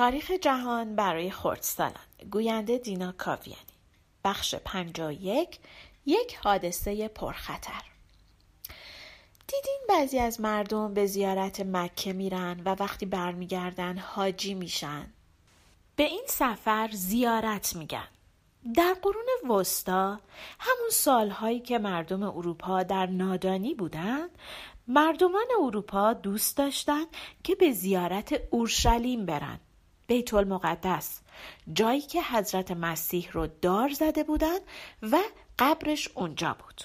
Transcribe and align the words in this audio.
تاریخ 0.00 0.30
جهان 0.30 0.96
برای 0.96 1.30
خردسالان 1.30 1.94
گوینده 2.30 2.78
دینا 2.78 3.12
کاویانی. 3.12 3.76
بخش 4.24 4.54
یک 5.20 5.58
یک 6.06 6.36
حادثه 6.36 7.08
پرخطر. 7.08 7.82
دیدین 9.46 9.80
بعضی 9.88 10.18
از 10.18 10.40
مردم 10.40 10.94
به 10.94 11.06
زیارت 11.06 11.60
مکه 11.60 12.12
میرن 12.12 12.60
و 12.64 12.76
وقتی 12.80 13.06
برمیگردن 13.06 13.98
حاجی 13.98 14.54
میشن. 14.54 15.06
به 15.96 16.02
این 16.02 16.24
سفر 16.26 16.90
زیارت 16.92 17.76
میگن. 17.76 18.08
در 18.74 18.96
قرون 19.02 19.56
وسطا 19.58 20.20
همون 20.58 20.90
سالهایی 20.90 21.60
که 21.60 21.78
مردم 21.78 22.22
اروپا 22.22 22.82
در 22.82 23.06
نادانی 23.06 23.74
بودند 23.74 24.30
مردمان 24.88 25.46
اروپا 25.62 26.12
دوست 26.12 26.56
داشتند 26.56 27.06
که 27.44 27.54
به 27.54 27.72
زیارت 27.72 28.40
اورشلیم 28.50 29.26
برن. 29.26 29.60
بیت 30.10 30.34
المقدس 30.34 31.20
جایی 31.72 32.00
که 32.00 32.22
حضرت 32.22 32.70
مسیح 32.70 33.28
رو 33.32 33.46
دار 33.46 33.88
زده 33.88 34.24
بودند 34.24 34.60
و 35.02 35.18
قبرش 35.58 36.08
اونجا 36.14 36.56
بود. 36.58 36.80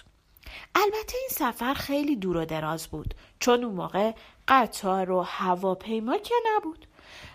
البته 0.76 1.18
این 1.18 1.30
سفر 1.32 1.74
خیلی 1.74 2.16
دور 2.16 2.38
و 2.38 2.46
دراز 2.46 2.88
بود 2.88 3.14
چون 3.40 3.64
اون 3.64 3.76
موقع 3.76 4.12
قطار 4.48 5.12
و 5.12 5.22
هواپیما 5.22 6.18
که 6.18 6.36
نبود. 6.56 6.88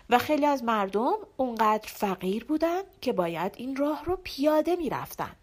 و 0.09 0.17
خیلی 0.17 0.45
از 0.45 0.63
مردم 0.63 1.13
اونقدر 1.37 1.87
فقیر 1.87 2.45
بودن 2.45 2.81
که 3.01 3.13
باید 3.13 3.53
این 3.57 3.75
راه 3.75 4.05
رو 4.05 4.19
پیاده 4.23 4.75
می‌رفتن. 4.75 5.35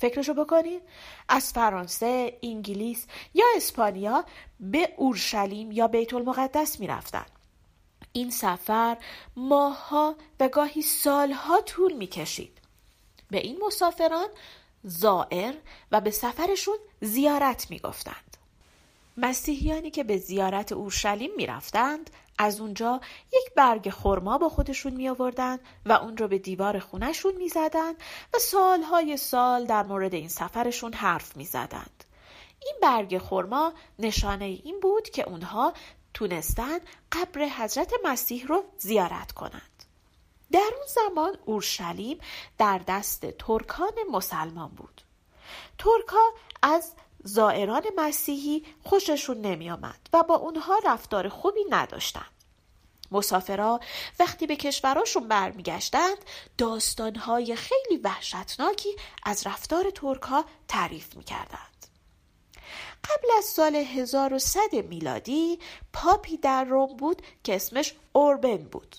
فکرشو 0.00 0.34
بکنید 0.34 0.82
از 1.28 1.52
فرانسه، 1.52 2.38
انگلیس 2.42 3.06
یا 3.34 3.44
اسپانیا 3.56 4.24
به 4.60 4.94
اورشلیم 4.96 5.72
یا 5.72 5.88
بیت 5.88 6.14
المقدس 6.14 6.80
می‌رفتن. 6.80 7.26
این 8.16 8.30
سفر 8.30 8.96
ماهها 9.36 10.16
و 10.40 10.48
گاهی 10.48 10.82
سالها 10.82 11.60
طول 11.60 11.92
می‌کشید 11.92 12.58
به 13.30 13.38
این 13.38 13.60
مسافران 13.66 14.28
زائر 14.84 15.54
و 15.92 16.00
به 16.00 16.10
سفرشون 16.10 16.76
زیارت 17.00 17.70
می‌گفتند 17.70 18.36
مسیحیانی 19.16 19.90
که 19.90 20.04
به 20.04 20.16
زیارت 20.16 20.72
اورشلیم 20.72 21.30
می‌رفتند 21.36 22.10
از 22.38 22.60
اونجا 22.60 23.00
یک 23.32 23.54
برگ 23.56 23.90
خرما 23.90 24.38
با 24.38 24.48
خودشون 24.48 24.92
می 24.92 25.08
آوردن 25.08 25.58
و 25.86 25.92
اون 25.92 26.16
رو 26.16 26.28
به 26.28 26.38
دیوار 26.38 26.78
خونشون 26.78 27.34
می 27.36 27.48
زدن 27.48 27.92
و 28.34 28.38
سالهای 28.38 29.16
سال 29.16 29.66
در 29.66 29.82
مورد 29.82 30.14
این 30.14 30.28
سفرشون 30.28 30.92
حرف 30.92 31.36
می 31.36 31.44
زدند. 31.44 32.04
این 32.64 32.74
برگ 32.82 33.18
خرما 33.18 33.72
نشانه 33.98 34.44
این 34.44 34.80
بود 34.80 35.10
که 35.10 35.28
اونها 35.28 35.72
تونستن 36.14 36.78
قبر 37.12 37.44
حضرت 37.44 37.92
مسیح 38.04 38.46
رو 38.46 38.64
زیارت 38.78 39.32
کنند. 39.32 39.84
در 40.52 40.70
اون 40.76 40.86
زمان 40.86 41.38
اورشلیم 41.44 42.18
در 42.58 42.80
دست 42.88 43.26
ترکان 43.30 43.92
مسلمان 44.10 44.68
بود. 44.68 45.00
ترکا 45.78 46.30
از 46.62 46.92
زائران 47.24 47.82
مسیحی 47.96 48.64
خوششون 48.84 49.40
نمی 49.40 49.70
آمد 49.70 50.08
و 50.12 50.22
با 50.22 50.34
اونها 50.34 50.80
رفتار 50.84 51.28
خوبی 51.28 51.64
نداشتند. 51.70 52.34
مسافرا 53.10 53.80
وقتی 54.18 54.46
به 54.46 54.56
کشوراشون 54.56 55.28
برمیگشتند 55.28 56.18
داستانهای 56.58 57.56
خیلی 57.56 57.96
وحشتناکی 58.04 58.96
از 59.22 59.46
رفتار 59.46 59.90
ترک 59.90 60.22
ها 60.22 60.44
تعریف 60.68 61.16
می‌کردند. 61.16 61.73
قبل 63.04 63.28
از 63.38 63.44
سال 63.44 63.76
1100 63.76 64.74
میلادی 64.88 65.58
پاپی 65.92 66.36
در 66.36 66.64
روم 66.64 66.96
بود 66.96 67.22
که 67.44 67.56
اسمش 67.56 67.94
اوربن 68.12 68.56
بود. 68.56 68.96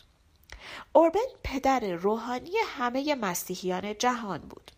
اوربن 0.93 1.27
پدر 1.43 1.79
روحانی 1.79 2.51
همه 2.65 3.15
مسیحیان 3.15 3.97
جهان 3.97 4.39
بود. 4.39 4.71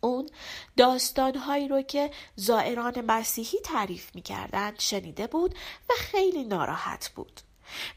اون 0.00 0.30
داستانهایی 0.76 1.68
رو 1.68 1.82
که 1.82 2.10
زائران 2.36 3.00
مسیحی 3.00 3.58
تعریف 3.60 4.14
می‌کردند 4.14 4.78
شنیده 4.78 5.26
بود 5.26 5.54
و 5.88 5.92
خیلی 5.98 6.44
ناراحت 6.44 7.08
بود 7.14 7.40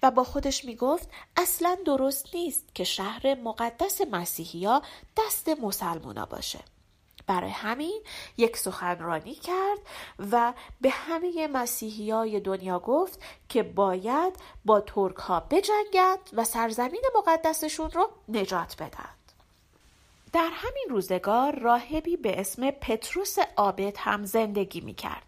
و 0.03 0.11
با 0.11 0.23
خودش 0.23 0.65
می‌گفت 0.65 1.09
اصلا 1.37 1.77
درست 1.85 2.35
نیست 2.35 2.75
که 2.75 2.83
شهر 2.83 3.35
مقدس 3.35 4.01
مسیحیا 4.11 4.81
دست 5.17 5.49
مسلمونا 5.49 6.25
باشه 6.25 6.59
برای 7.27 7.49
همین 7.49 8.01
یک 8.37 8.57
سخنرانی 8.57 9.35
کرد 9.35 9.79
و 10.31 10.53
به 10.81 10.89
همه 10.89 11.47
مسیحی 11.47 12.11
های 12.11 12.39
دنیا 12.39 12.79
گفت 12.79 13.19
که 13.49 13.63
باید 13.63 14.33
با 14.65 14.81
ترک 14.81 15.15
ها 15.15 15.39
بجنگند 15.39 16.29
و 16.33 16.43
سرزمین 16.43 17.01
مقدسشون 17.15 17.91
رو 17.91 18.09
نجات 18.29 18.75
بدن 18.79 19.09
در 20.33 20.49
همین 20.53 20.85
روزگار 20.89 21.59
راهبی 21.59 22.17
به 22.17 22.39
اسم 22.39 22.71
پتروس 22.71 23.35
آبد 23.55 23.93
هم 23.97 24.25
زندگی 24.25 24.81
می 24.81 24.93
کرد. 24.93 25.26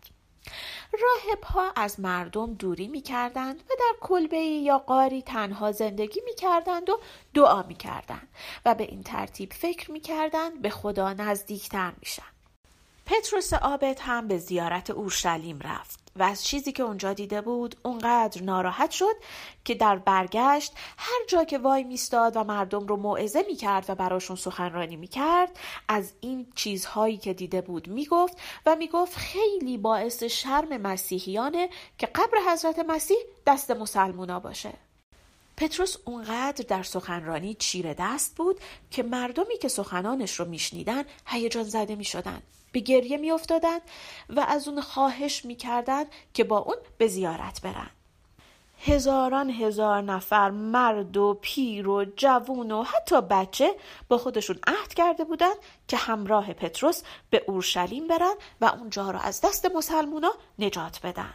راهب 0.93 1.43
ها 1.43 1.71
از 1.75 1.99
مردم 1.99 2.53
دوری 2.53 2.87
می 2.87 3.01
کردند 3.01 3.55
و 3.55 3.73
در 3.79 3.93
کلبه 4.01 4.37
یا 4.37 4.77
قاری 4.77 5.21
تنها 5.21 5.71
زندگی 5.71 6.21
می 6.25 6.35
کردند 6.35 6.89
و 6.89 6.99
دعا 7.33 7.63
می 7.63 7.75
کردند 7.75 8.27
و 8.65 8.75
به 8.75 8.83
این 8.83 9.03
ترتیب 9.03 9.53
فکر 9.53 9.91
می 9.91 9.99
کردند 9.99 10.61
به 10.61 10.69
خدا 10.69 11.13
نزدیکتر 11.13 11.91
می 11.99 12.05
شن. 12.05 12.23
پتروس 13.05 13.53
آبد 13.53 13.99
هم 13.99 14.27
به 14.27 14.37
زیارت 14.37 14.89
اورشلیم 14.89 15.59
رفت 15.59 16.08
و 16.19 16.23
از 16.23 16.43
چیزی 16.43 16.71
که 16.71 16.83
اونجا 16.83 17.13
دیده 17.13 17.41
بود 17.41 17.75
اونقدر 17.83 18.43
ناراحت 18.43 18.91
شد 18.91 19.15
که 19.63 19.75
در 19.75 19.97
برگشت 19.97 20.73
هر 20.97 21.25
جا 21.27 21.43
که 21.43 21.57
وای 21.57 21.83
میستاد 21.83 22.37
و 22.37 22.43
مردم 22.43 22.87
رو 22.87 22.97
موعظه 22.97 23.43
می‌کرد 23.47 23.85
و 23.89 23.95
براشون 23.95 24.35
سخنرانی 24.35 24.95
می‌کرد 24.95 25.59
از 25.87 26.13
این 26.19 26.47
چیزهایی 26.55 27.17
که 27.17 27.33
دیده 27.33 27.61
بود 27.61 27.87
می‌گفت 27.87 28.37
و 28.65 28.75
می‌گفت 28.75 29.15
خیلی 29.15 29.77
باعث 29.77 30.23
شرم 30.23 30.77
مسیحیانه 30.77 31.69
که 31.97 32.07
قبر 32.07 32.37
حضرت 32.51 32.79
مسیح 32.79 33.17
دست 33.47 33.71
مسلمونا 33.71 34.39
باشه. 34.39 34.88
پتروس 35.59 35.95
اونقدر 36.05 36.65
در 36.67 36.83
سخنرانی 36.83 37.53
چیره 37.53 37.95
دست 37.99 38.35
بود 38.35 38.59
که 38.91 39.03
مردمی 39.03 39.57
که 39.57 39.67
سخنانش 39.67 40.39
رو 40.39 40.45
میشنیدن 40.45 41.03
هیجان 41.25 41.63
زده 41.63 41.95
می‌شدند 41.95 42.43
به 42.71 42.79
گریه 42.79 43.17
میافتادند 43.17 43.81
و 44.29 44.39
از 44.39 44.67
اون 44.67 44.81
خواهش 44.81 45.45
می‌کردند 45.45 46.07
که 46.33 46.43
با 46.43 46.57
اون 46.57 46.75
به 46.97 47.07
زیارت 47.07 47.61
برن. 47.61 47.89
هزاران 48.85 49.49
هزار 49.49 50.01
نفر 50.01 50.49
مرد 50.49 51.17
و 51.17 51.39
پیر 51.41 51.87
و 51.87 52.05
جوون 52.15 52.71
و 52.71 52.83
حتی 52.83 53.21
بچه 53.21 53.75
با 54.09 54.17
خودشون 54.17 54.59
عهد 54.67 54.93
کرده 54.93 55.23
بودند 55.23 55.57
که 55.87 55.97
همراه 55.97 56.53
پتروس 56.53 57.01
به 57.29 57.43
اورشلیم 57.47 58.07
برن 58.07 58.35
و 58.61 58.65
اونجا 58.65 59.11
را 59.11 59.19
از 59.19 59.41
دست 59.41 59.65
مسلمونا 59.75 60.31
نجات 60.59 60.99
بدن. 61.03 61.33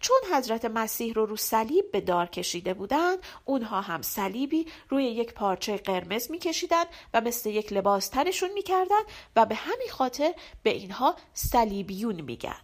چون 0.00 0.18
حضرت 0.34 0.64
مسیح 0.64 1.14
رو 1.14 1.26
رو 1.26 1.36
صلیب 1.36 1.92
به 1.92 2.00
دار 2.00 2.26
کشیده 2.26 2.74
بودند 2.74 3.18
اونها 3.44 3.80
هم 3.80 4.02
صلیبی 4.02 4.66
روی 4.88 5.04
یک 5.04 5.34
پارچه 5.34 5.76
قرمز 5.76 6.30
میکشیدند 6.30 6.86
و 7.14 7.20
مثل 7.20 7.50
یک 7.50 7.72
لباس 7.72 8.08
تنشون 8.08 8.50
می‌کردند 8.52 9.04
و 9.36 9.46
به 9.46 9.54
همین 9.54 9.88
خاطر 9.90 10.34
به 10.62 10.70
اینها 10.70 11.16
صلیبیون 11.34 12.20
میگن. 12.20 12.60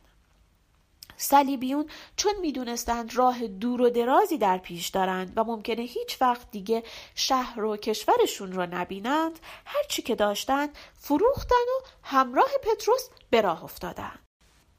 صلیبیون 1.16 1.90
چون 2.16 2.32
می‌دونستند 2.40 3.16
راه 3.16 3.46
دور 3.46 3.82
و 3.82 3.90
درازی 3.90 4.38
در 4.38 4.58
پیش 4.58 4.88
دارند 4.88 5.32
و 5.36 5.44
ممکنه 5.44 5.82
هیچ 5.82 6.22
وقت 6.22 6.50
دیگه 6.50 6.82
شهر 7.14 7.64
و 7.64 7.76
کشورشون 7.76 8.52
رو 8.52 8.66
نبینند 8.66 9.38
هرچی 9.64 10.02
که 10.02 10.14
داشتند 10.14 10.78
فروختن 10.94 11.54
و 11.54 11.86
همراه 12.02 12.50
پتروس 12.62 13.08
به 13.30 13.40
راه 13.40 13.64
افتادند 13.64 14.25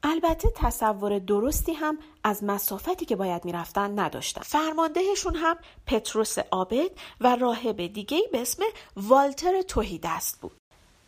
البته 0.02 0.48
تصور 0.56 1.18
درستی 1.18 1.72
هم 1.72 1.98
از 2.24 2.44
مسافتی 2.44 3.04
که 3.04 3.16
باید 3.16 3.44
می‌رفتن 3.44 3.98
نداشتن. 3.98 4.42
فرماندهشون 4.42 5.34
هم 5.34 5.56
پتروس 5.86 6.38
آبد 6.50 6.90
و 7.20 7.36
راهب 7.36 7.86
دیگه 7.86 8.20
به 8.32 8.40
اسم 8.40 8.62
والتر 8.96 9.62
توهیدست 9.62 10.40
بود. 10.40 10.56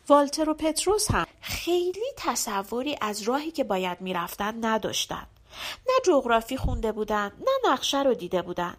والتر 0.09 0.49
و 0.49 0.53
پتروس 0.53 1.11
هم 1.11 1.25
خیلی 1.41 2.05
تصوری 2.17 2.97
از 3.01 3.21
راهی 3.21 3.51
که 3.51 3.63
باید 3.63 4.01
می‌رفتن 4.01 4.65
نداشتن. 4.65 5.27
نه 5.87 5.93
جغرافی 6.05 6.57
خونده 6.57 6.91
بودن 6.91 7.31
نه 7.39 7.71
نقشه 7.71 8.03
رو 8.03 8.13
دیده 8.13 8.41
بودن. 8.41 8.77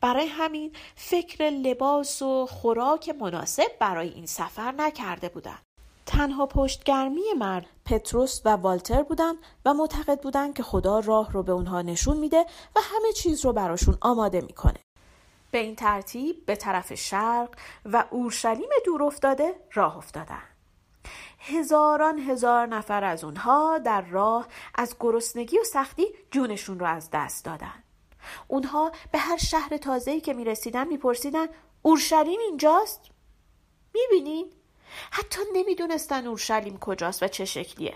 برای 0.00 0.26
همین 0.26 0.72
فکر 0.94 1.44
لباس 1.44 2.22
و 2.22 2.46
خوراک 2.46 3.08
مناسب 3.08 3.78
برای 3.80 4.08
این 4.08 4.26
سفر 4.26 4.72
نکرده 4.72 5.28
بودند. 5.28 5.65
تنها 6.06 6.46
پشتگرمی 6.46 7.32
مرد 7.38 7.66
پتروس 7.84 8.40
و 8.44 8.48
والتر 8.48 9.02
بودن 9.02 9.34
و 9.64 9.74
معتقد 9.74 10.20
بودند 10.20 10.54
که 10.54 10.62
خدا 10.62 10.98
راه 10.98 11.32
رو 11.32 11.42
به 11.42 11.52
اونها 11.52 11.82
نشون 11.82 12.16
میده 12.16 12.46
و 12.76 12.80
همه 12.82 13.12
چیز 13.12 13.44
رو 13.44 13.52
براشون 13.52 13.98
آماده 14.00 14.40
می‌کنه. 14.40 14.78
به 15.50 15.58
این 15.58 15.76
ترتیب 15.76 16.46
به 16.46 16.56
طرف 16.56 16.94
شرق 16.94 17.48
و 17.84 18.04
اورشلیم 18.10 18.68
دور 18.84 19.02
افتاده 19.02 19.54
راه 19.72 19.96
افتادن. 19.96 20.42
هزاران 21.38 22.18
هزار 22.18 22.66
نفر 22.66 23.04
از 23.04 23.24
اونها 23.24 23.78
در 23.78 24.00
راه 24.00 24.46
از 24.74 24.96
گرسنگی 25.00 25.58
و 25.58 25.64
سختی 25.64 26.06
جونشون 26.30 26.78
رو 26.78 26.86
از 26.86 27.08
دست 27.12 27.44
دادن. 27.44 27.82
اونها 28.48 28.92
به 29.12 29.18
هر 29.18 29.36
شهر 29.36 29.76
تازه‌ای 29.76 30.20
که 30.20 30.34
می‌رسیدن 30.34 30.88
میپرسیدن 30.88 31.46
اورشلیم 31.82 32.40
اینجاست؟ 32.40 33.00
می‌بینین؟ 33.94 34.52
حتی 35.10 35.40
نمی‌دونستن 35.54 36.26
اورشلیم 36.26 36.78
کجاست 36.78 37.22
و 37.22 37.28
چه 37.28 37.44
شکلیه. 37.44 37.94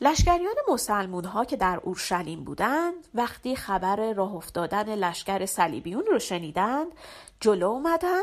لشکریان 0.00 0.54
مسلمون 0.68 1.24
ها 1.24 1.44
که 1.44 1.56
در 1.56 1.80
اورشلیم 1.82 2.44
بودند 2.44 2.94
وقتی 3.14 3.56
خبر 3.56 4.12
راه 4.12 4.34
افتادن 4.34 4.94
لشکر 4.94 5.46
صلیبیون 5.46 6.02
رو 6.06 6.18
شنیدند 6.18 6.86
جلو 7.40 7.66
اومدن 7.66 8.22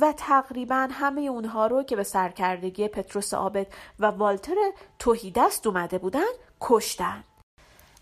و 0.00 0.14
تقریبا 0.16 0.88
همه 0.92 1.20
اونها 1.20 1.66
رو 1.66 1.82
که 1.82 1.96
به 1.96 2.02
سرکردگی 2.02 2.88
پتروس 2.88 3.34
آبد 3.34 3.66
و 3.98 4.06
والتر 4.06 4.56
توهیدست 4.98 5.66
اومده 5.66 5.98
بودند 5.98 6.34
کشتند 6.60 7.24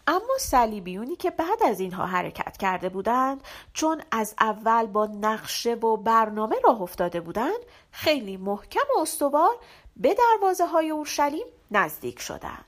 اما 0.07 0.39
صلیبیونی 0.41 1.17
که 1.17 1.31
بعد 1.31 1.63
از 1.63 1.81
اینها 1.81 2.07
حرکت 2.07 2.57
کرده 2.57 2.89
بودند 2.89 3.45
چون 3.73 4.03
از 4.11 4.35
اول 4.41 4.87
با 4.87 5.07
نقشه 5.07 5.75
و 5.75 5.97
برنامه 5.97 6.57
راه 6.65 6.83
افتاده 6.83 7.21
بودند 7.21 7.59
خیلی 7.91 8.37
محکم 8.37 8.81
و 8.97 9.01
استوار 9.01 9.55
به 9.97 10.15
دروازه 10.15 10.67
های 10.67 10.91
اورشلیم 10.91 11.47
نزدیک 11.71 12.21
شدند. 12.21 12.65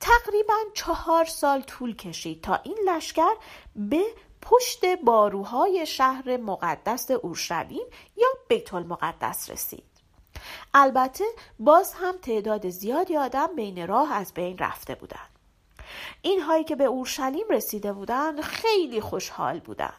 تقریبا 0.00 0.54
چهار 0.74 1.24
سال 1.24 1.60
طول 1.62 1.96
کشید 1.96 2.42
تا 2.42 2.60
این 2.62 2.78
لشکر 2.86 3.34
به 3.76 4.02
پشت 4.42 4.84
باروهای 5.04 5.86
شهر 5.86 6.36
مقدس 6.36 7.10
اورشلیم 7.10 7.86
یا 8.16 8.28
بیت 8.48 8.74
المقدس 8.74 9.50
رسید. 9.50 9.84
البته 10.74 11.24
باز 11.58 11.94
هم 11.94 12.16
تعداد 12.16 12.68
زیادی 12.68 13.16
آدم 13.16 13.56
بین 13.56 13.86
راه 13.86 14.12
از 14.12 14.34
بین 14.34 14.58
رفته 14.58 14.94
بودند. 14.94 15.41
اینهایی 16.22 16.64
که 16.64 16.76
به 16.76 16.84
اورشلیم 16.84 17.46
رسیده 17.50 17.92
بودند 17.92 18.40
خیلی 18.40 19.00
خوشحال 19.00 19.60
بودند. 19.60 19.92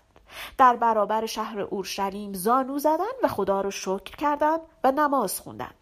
در 0.57 0.75
برابر 0.75 1.25
شهر 1.25 1.59
اورشلیم 1.59 2.33
زانو 2.33 2.79
زدند 2.79 3.15
و 3.23 3.27
خدا 3.27 3.61
رو 3.61 3.71
شکر 3.71 4.15
کردند 4.17 4.59
و 4.83 4.91
نماز 4.91 5.39
خوندند 5.39 5.75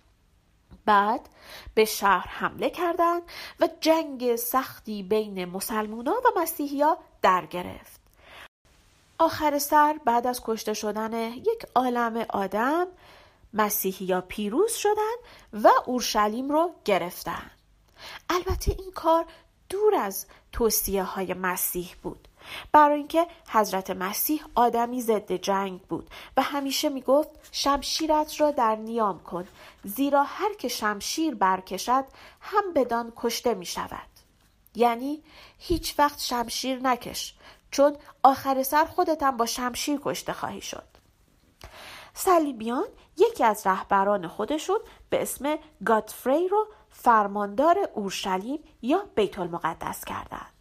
بعد 0.85 1.29
به 1.73 1.85
شهر 1.85 2.27
حمله 2.27 2.69
کردند 2.69 3.21
و 3.59 3.69
جنگ 3.81 4.35
سختی 4.35 5.03
بین 5.03 5.45
مسلمونا 5.45 6.11
و 6.11 6.39
مسیحیا 6.41 6.97
در 7.21 7.45
گرفت. 7.45 8.01
آخر 9.19 9.59
سر 9.59 9.99
بعد 10.05 10.27
از 10.27 10.41
کشته 10.45 10.73
شدن 10.73 11.13
یک 11.33 11.65
عالم 11.75 12.25
آدم 12.29 12.87
مسیحیا 13.53 14.21
پیروز 14.21 14.73
شدند 14.73 15.19
و 15.53 15.69
اورشلیم 15.85 16.51
رو 16.51 16.71
گرفتند 16.85 17.51
البته 18.29 18.75
این 18.79 18.91
کار 18.91 19.25
دور 19.71 19.95
از 19.95 20.25
توصیه 20.51 21.03
های 21.03 21.33
مسیح 21.33 21.95
بود. 22.03 22.27
برای 22.71 22.97
اینکه 22.97 23.27
حضرت 23.49 23.89
مسیح 23.89 24.43
آدمی 24.55 25.01
ضد 25.01 25.31
جنگ 25.31 25.81
بود 25.81 26.09
و 26.37 26.41
همیشه 26.41 26.89
می‌گفت 26.89 27.29
شمشیرت 27.51 28.41
را 28.41 28.51
در 28.51 28.75
نیام 28.75 29.19
کن 29.19 29.47
زیرا 29.83 30.23
هر 30.23 30.53
که 30.53 30.67
شمشیر 30.67 31.35
برکشد 31.35 32.05
هم 32.41 32.73
بدان 32.75 33.13
کشته 33.15 33.53
می 33.53 33.65
شود 33.65 34.07
یعنی 34.75 35.23
هیچ 35.57 35.99
وقت 35.99 36.19
شمشیر 36.19 36.79
نکش 36.79 37.35
چون 37.71 37.95
آخر 38.23 38.63
سر 38.63 38.85
خودتم 38.85 39.37
با 39.37 39.45
شمشیر 39.45 39.99
کشته 40.03 40.33
خواهی 40.33 40.61
شد. 40.61 40.83
صلیبیان 42.13 42.85
یکی 43.17 43.43
از 43.43 43.67
رهبران 43.67 44.27
خودشون 44.27 44.79
به 45.09 45.21
اسم 45.21 45.57
گاتفری 45.85 46.47
رو 46.47 46.67
فرماندار 46.91 47.89
اورشلیم 47.93 48.59
یا 48.81 49.03
بیت 49.15 49.39
المقدس 49.39 50.05
کردند. 50.05 50.51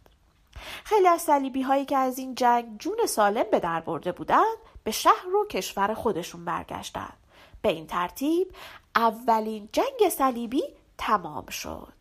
خیلی 0.83 1.07
از 1.07 1.21
صلیبی 1.21 1.61
هایی 1.61 1.85
که 1.85 1.97
از 1.97 2.17
این 2.17 2.35
جنگ 2.35 2.77
جون 2.77 3.05
سالم 3.07 3.45
به 3.51 3.59
در 3.59 3.79
برده 3.79 4.11
بودند 4.11 4.57
به 4.83 4.91
شهر 4.91 5.35
و 5.35 5.47
کشور 5.47 5.93
خودشون 5.93 6.45
برگشتند. 6.45 7.17
به 7.61 7.69
این 7.69 7.87
ترتیب 7.87 8.55
اولین 8.95 9.69
جنگ 9.71 10.09
صلیبی 10.09 10.63
تمام 10.97 11.45
شد. 11.45 12.00